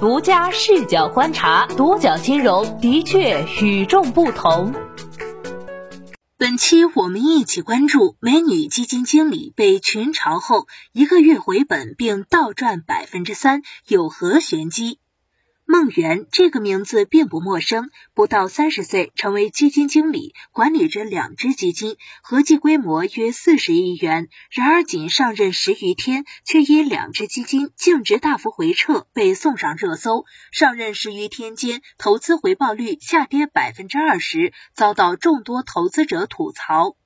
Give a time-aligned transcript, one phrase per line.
[0.00, 4.72] 独家视角观察，独角金融的确与众不同。
[6.36, 15.00] 本期我们一起关注美女基金经理被群嘲后一个月回本并倒赚百分之三，有何玄机？
[15.70, 24.30] 孟媛这个名字并不陌生，不到三十岁成为基金经理，管理着两只基金，合计规模约四十亿元。
[24.50, 30.24] 然而仅上任十余天，却因两只基金净值大幅回撤被送上热搜。
[30.52, 36.96] 上任十余天间，投资回报率下跌百分之二十，遭到众多投资者吐槽。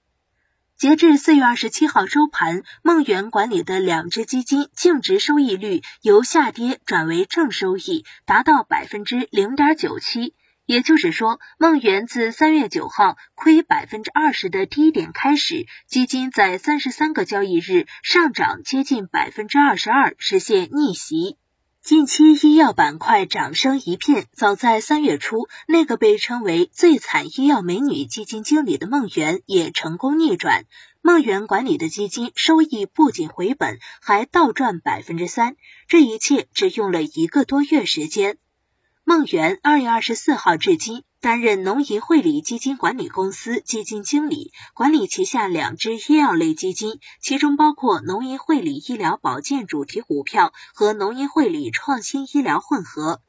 [0.82, 10.34] 截至四月二十七号收盘，梦圆管理的两只基金净值收益率由下跌转为正收益，达到百分之零点九七。
[10.66, 21.38] 也就是说，梦圆自三月九号亏百分之二十的低点开始，基金在三十三个交易日上涨接近百分之二十二，实现逆袭。
[21.82, 30.66] 近期医药板块掌声一片，早在三月初，那个被称为最惨医药美女基金经理的孟源也成功逆转。
[31.00, 35.56] 孟源管理的基金收益不仅回本，还倒赚百分之三，
[35.88, 38.38] 这一切只用了一个多月时间。
[39.14, 53.20] 孟源二月二十四号至今担任农银汇理基金管理公司基金经理，管理旗下两只医药类基金，其中包括农银汇理医疗保健主题股票和农银汇理创新医疗混合。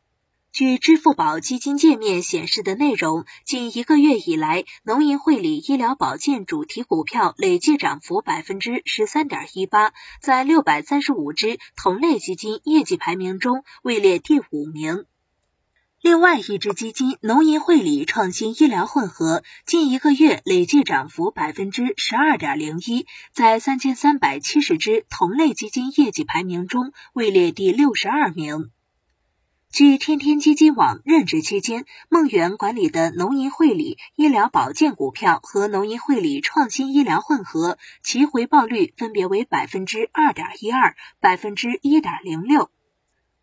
[0.53, 15.03] 据支付宝基金界面显示的内容，近一个月以来，农银汇理医疗保健主题股票累计涨幅百分之十三点一八，在六百三十五只同类基金业绩排名中位列第五名。
[16.03, 28.69] 另外一只基金农银汇理创新医疗混合，近一个月累计涨幅百分之十二点零一，在三千三百七十只同类基金业绩排名中位列第六十二名。
[29.71, 42.69] 据天天基金网任职期间，孟媛管理的农银汇理医疗保健股票和农银汇理创新医疗混合，其回报率分别为百分之二点一二、百分之一点零六。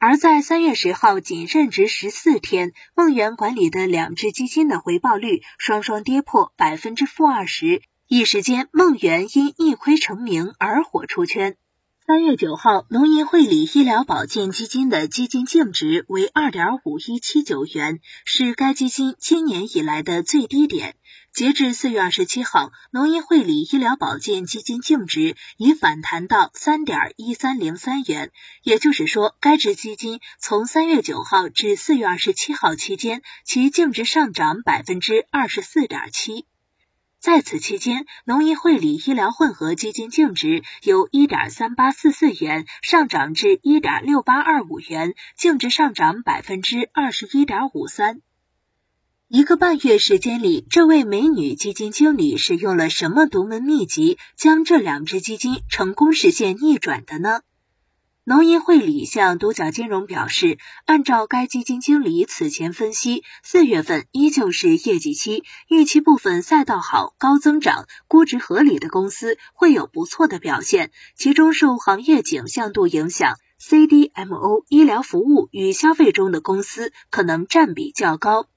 [0.02, 11.58] 而在三月十号仅任职十四天，梦圆管理的两只基金的回报率双双跌破百分之负二十，一时间梦圆因一亏成名而火出圈。
[12.06, 20.96] 三月九号，农银汇理医疗保健基金的基金净值为二点五一七九元，是该基金今年以来的最低点。
[21.32, 28.32] 截至四月二十七号，农银汇理医疗保健基金净值已反弹到三点一三零三元，
[28.64, 36.46] 也就是说，该支基金从三月九号至四月二十七号期间，其净值上涨百分之二十四点七。
[37.20, 48.20] 在此期间，农银汇理医疗混合基金净值由一点三八四四元上涨至一点六八二五元，净值上涨百分之二十一点五三。
[49.32, 57.42] 一个半月时间里，这位美女基金经理使用了什么独门秘籍，将这两只基金成功实现逆转的呢？
[58.24, 78.48] 农银汇理向独角金融表示，按照该基金经理此前分析，四月份依旧是业绩期，预期部分赛道好、高增长、估值合理的公司会有不错的表现，其中受行业景向度影响，CDMO、医疗服务与消费中的公司可能占比较高。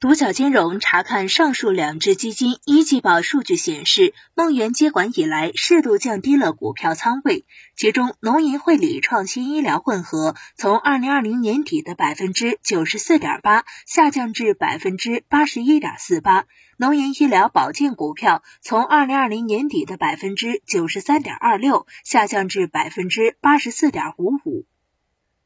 [0.00, 7.44] 独角金融查看上述两只基金一季报数据显示，梦圆接管以来适度降低了股票仓位，
[7.74, 16.44] 其中农银汇理创新医疗混合从二零二零年底的百分之九十四点八下降至百分之八十一点四八，
[16.76, 24.64] 农银医疗保健股票从二零二零年底的百分之九十三点二六下降至百分之八十四点五五。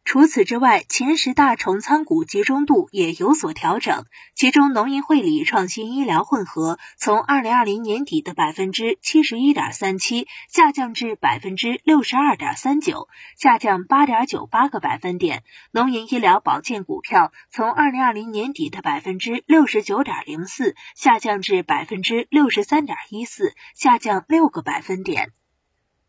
[0.05, 4.05] 除此之外，前十大重仓股集中度也有所调整。
[4.35, 13.09] 其中，农银汇理创新医疗混合从二零二零年底的百分之七十一点三七下降至百分之六十二点三九，
[13.39, 15.45] 下降八点九八个百分点。
[15.71, 25.33] 农银医疗保健股票从二零二零年底的百分之六十九点零四下降至百分之六十三点一四，下降六个百分点。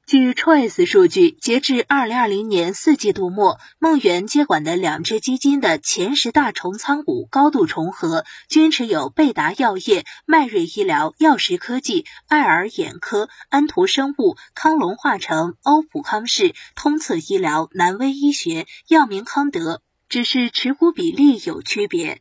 [0.05, 22.19] 据 Choice 数据，截至二零二零年四季度末，梦圆接管的两只基金的前十大重仓股高度重合，均持有贝达药业、迈瑞医疗、药石科技、爱尔眼科、安图生物、康龙化成、欧普康视、通策医疗、南威医学、药明康德，只是持股比例有区别。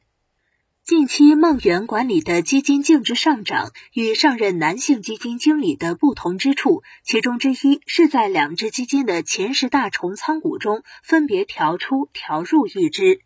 [0.84, 13.20] 近期梦圆管理的基金净值上涨，与上任男性基金经理的不同之处，其中之一是在两只基金的前十大重仓股中分别调出、调入一只。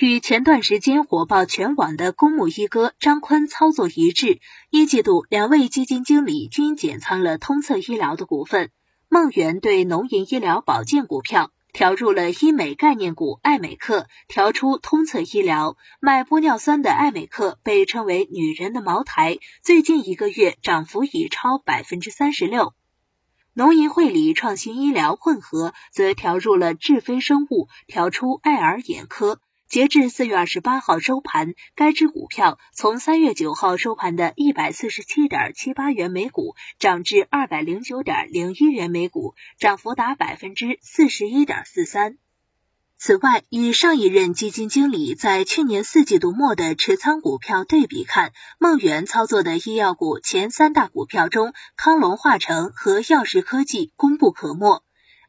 [0.00, 8.72] 与前段时间火爆全网的公募一哥张坤操作一致，一季度两位基金经理均减仓了通策医疗的股份。
[9.08, 11.52] 梦圆对农银医疗保健股票。
[11.76, 15.76] 调入了医美概念股爱美克，调出通策医疗。
[16.00, 22.72] 卖玻尿酸的爱美克被称为“女人的茅台”，最近一个月涨幅已超百分之三十六。
[23.52, 29.38] 农银汇理创新医疗混合则调入了智飞生物，调出爱尔眼科。
[29.68, 42.16] 截至四月二十八号收盘，该只股票从三月九号收盘的一百四十七点七八元每股涨至二百零九点零一元每股，涨幅达百分之四十一点四三。
[42.96, 54.85] 此外，与上一任基金经理在去年四季度末的持仓股票对比看，梦圆操作的医药股前三大股票中，康龙化成和药石科技功不可没。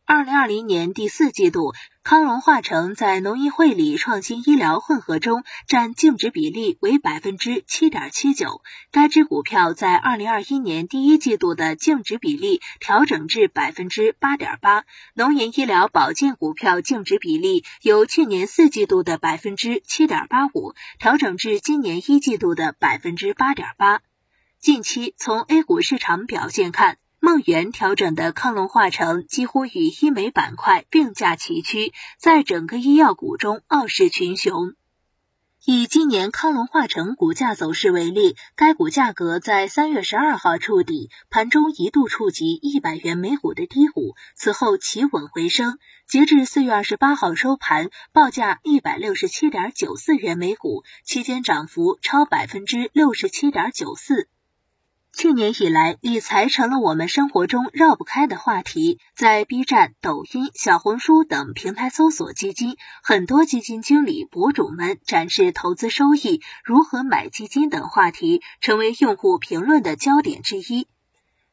[0.09, 8.62] 二零二零年第四季度，康龙化成在农业汇理创新医疗混合中占净值比例为百分之七点七九。
[8.89, 14.86] 该只股票在二零二一年第一季度的净值比例调整至百分之八点八。
[15.13, 24.00] 农银医疗保健股票净值比例由去年四季度的百分之七点八五调整至今年一季度的百分之八点八。
[24.57, 26.98] 近期从 A 股市场表现看。
[27.27, 34.75] 梦圆调整的康龙化成几乎与医美板块并驾齐驱，在整个医药股中傲视群雄。
[35.65, 54.30] 以今年康龙化成股价走势为例，该股价格在三月十二号触底，盘中一度触及一百元每股的低谷，此后企稳回升，截至四月二十八号收盘，报价一百六十七点九四元每股，期间涨幅超百分之六十七点九四。
[55.17, 58.99] 去年以来，理财成了我们生活中绕不开的话题。
[59.15, 70.87] 在 B 站、抖音、小红书等平台搜索基金，很多基金经理博主们展示投资收益、如何买基金等话题，成为用户评论的焦点之一。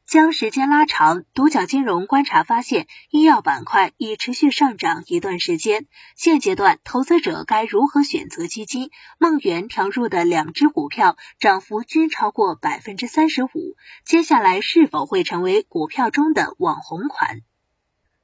[0.05, 5.87] 将时间拉长，独角金融观察发现，医药板块已持续上涨一段时间。
[6.15, 8.91] 现阶段，投资者该如何选择基金？
[9.17, 13.75] 梦圆调入的两只股票涨幅均超过百分之三十五，
[14.05, 17.41] 接下来是否会成为股票中的网红款？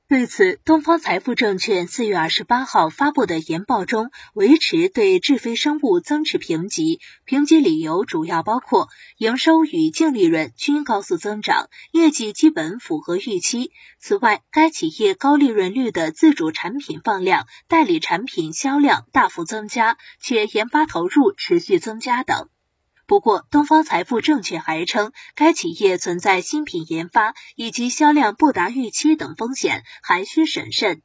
[0.07, 8.89] 对此，东方财富证券四月二十八号发布的研报中，维持对智飞生物增持评级，评级理由主要包括
[9.21, 13.71] 营收与净利润均高速增长，业绩基本符合预期。
[13.99, 22.49] 此外，该企业高利润率的自主产品放量、代理产品销量大幅增加，且研发投入持续增加等。
[23.05, 31.03] 不过，东方财富证券还称，该企业存在新品研发以及销量不达预期等风险，还需审慎。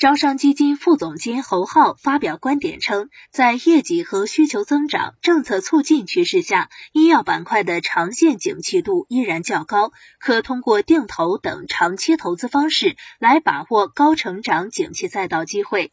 [0.00, 15.92] 招商基金副总监侯浩发表观点称，在业绩和需求增长、政策促进趋势下，医药板块的长线景气度依然较高，可通过定投等长期投资方式来把握高成长景气赛道机会。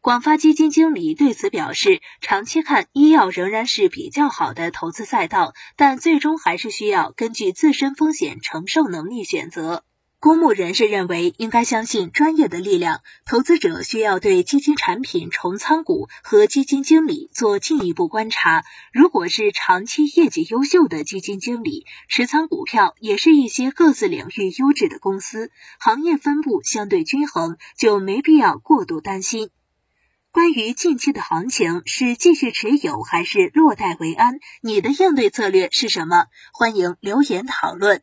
[0.00, 9.82] 广发基金经理对此表示，长期看，医药仍然是比较好的投资赛道，但最终还是需要根据自身风险承受能力选择。
[10.20, 18.64] 公募人士认为，应该相信专业的力量，投资者需要对基金产品重仓股和基金经理做进一步观察。
[18.92, 29.50] 如果是长期业绩优秀的基金经理，持仓股票也是一些各自领域优质的公司，行业分布相对均衡，就没必要过度担心。
[30.32, 34.40] 关于近期的行情是继续持有还是落袋为安？
[34.62, 36.26] 你的应对策略是什么？
[36.52, 38.02] 欢迎留言讨论。